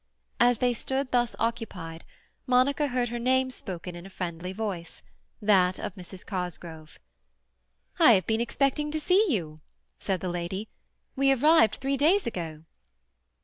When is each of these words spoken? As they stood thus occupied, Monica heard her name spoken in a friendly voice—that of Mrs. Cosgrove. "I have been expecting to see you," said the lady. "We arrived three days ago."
As 0.39 0.57
they 0.57 0.73
stood 0.73 1.11
thus 1.11 1.35
occupied, 1.37 2.05
Monica 2.47 2.87
heard 2.87 3.09
her 3.09 3.19
name 3.19 3.51
spoken 3.51 3.95
in 3.95 4.03
a 4.03 4.09
friendly 4.09 4.51
voice—that 4.51 5.77
of 5.77 5.93
Mrs. 5.93 6.25
Cosgrove. 6.25 6.97
"I 7.99 8.13
have 8.13 8.25
been 8.25 8.41
expecting 8.41 8.89
to 8.89 8.99
see 8.99 9.23
you," 9.31 9.61
said 9.99 10.19
the 10.21 10.27
lady. 10.29 10.69
"We 11.15 11.31
arrived 11.31 11.75
three 11.75 11.97
days 11.97 12.25
ago." 12.25 12.63